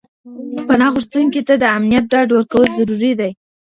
[0.67, 3.31] پناه غوښتونکي ته د امنيت ډاډ ورکول ضروري دي.